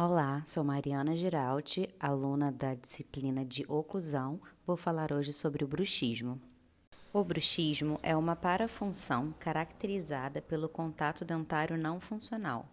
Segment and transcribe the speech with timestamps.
[0.00, 4.40] Olá, sou Mariana Giraldi, aluna da disciplina de oclusão.
[4.64, 6.40] Vou falar hoje sobre o bruxismo.
[7.12, 12.68] O bruxismo é uma parafunção caracterizada pelo contato dentário não funcional.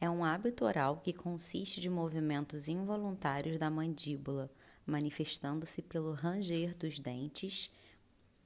[0.00, 4.50] É um hábito oral que consiste de movimentos involuntários da mandíbula,
[4.86, 7.70] manifestando-se pelo ranger dos dentes,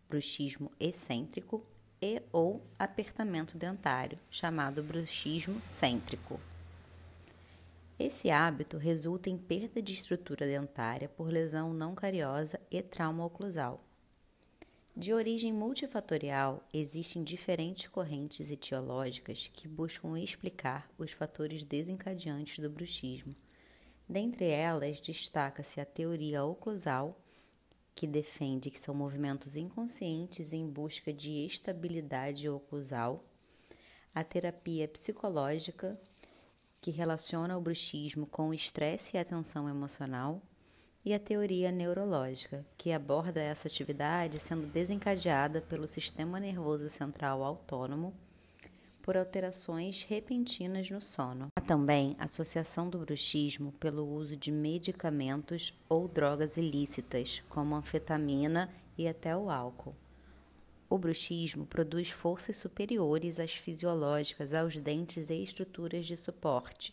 [0.08, 1.64] bruxismo excêntrico
[2.02, 6.40] e ou apertamento dentário, chamado bruxismo cêntrico.
[8.02, 13.84] Esse hábito resulta em perda de estrutura dentária por lesão não cariosa e trauma oclusal.
[14.96, 23.36] De origem multifatorial, existem diferentes correntes etiológicas que buscam explicar os fatores desencadeantes do bruxismo.
[24.08, 27.20] Dentre elas, destaca-se a teoria oclusal,
[27.94, 33.22] que defende que são movimentos inconscientes em busca de estabilidade oclusal,
[34.14, 36.00] a terapia psicológica,
[36.80, 40.42] que relaciona o bruxismo com o estresse e a tensão emocional,
[41.04, 48.14] e a teoria neurológica, que aborda essa atividade sendo desencadeada pelo sistema nervoso central autônomo
[49.02, 51.48] por alterações repentinas no sono.
[51.56, 59.08] Há também associação do bruxismo pelo uso de medicamentos ou drogas ilícitas, como anfetamina e
[59.08, 59.94] até o álcool.
[60.90, 66.92] O bruxismo produz forças superiores às fisiológicas aos dentes e estruturas de suporte.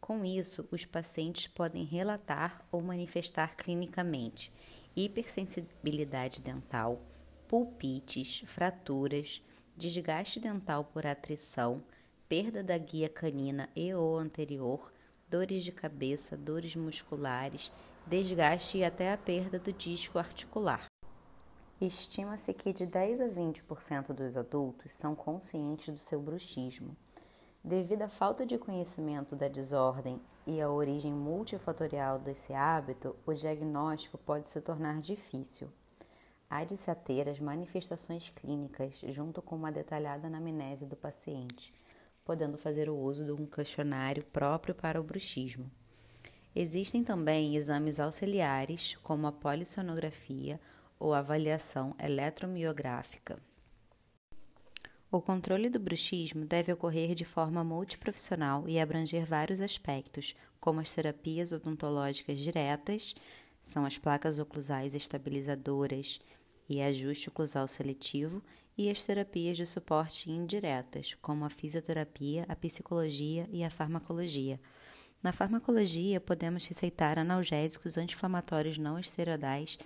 [0.00, 4.52] Com isso, os pacientes podem relatar ou manifestar clinicamente
[4.94, 7.02] hipersensibilidade dental,
[7.48, 9.42] pulpites, fraturas,
[9.76, 11.82] desgaste dental por atrição,
[12.28, 14.92] perda da guia canina e ou anterior,
[15.28, 17.72] dores de cabeça, dores musculares,
[18.06, 20.93] desgaste e até a perda do disco articular.
[21.80, 26.96] Estima-se que de 10 a 20% dos adultos são conscientes do seu bruxismo.
[27.64, 34.16] Devido à falta de conhecimento da desordem e à origem multifatorial desse hábito, o diagnóstico
[34.16, 35.68] pode se tornar difícil.
[36.48, 41.74] Há de se ter as manifestações clínicas junto com uma detalhada anamnese do paciente,
[42.24, 45.68] podendo fazer o uso de um questionário próprio para o bruxismo.
[46.54, 50.60] Existem também exames auxiliares, como a polissonografia
[51.04, 53.38] ou avaliação eletromiográfica.
[55.12, 60.94] O controle do bruxismo deve ocorrer de forma multiprofissional e abranger vários aspectos, como as
[60.94, 63.14] terapias odontológicas diretas,
[63.62, 66.20] são as placas oclusais estabilizadoras
[66.66, 68.42] e ajuste oclusal seletivo,
[68.76, 74.58] e as terapias de suporte indiretas, como a fisioterapia, a psicologia e a farmacologia.
[75.22, 79.78] Na farmacologia, podemos receitar analgésicos anti-inflamatórios não esteroidais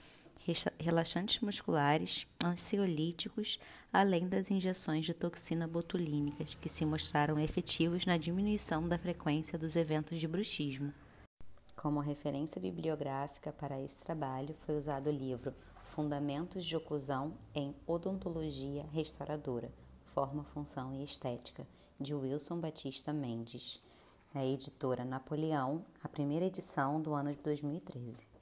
[0.79, 3.59] relaxantes musculares, ansiolíticos,
[3.93, 9.77] além das injeções de toxina botulínicas, que se mostraram efetivos na diminuição da frequência dos
[9.77, 10.93] eventos de bruxismo.
[11.77, 18.85] Como referência bibliográfica para esse trabalho foi usado o livro Fundamentos de Oclusão em Odontologia
[18.93, 19.73] Restauradora,
[20.05, 21.67] Forma, Função e Estética,
[22.01, 23.83] de Wilson Batista Mendes,
[24.35, 28.38] a editora Napoleão, a primeira edição do ano de 2013.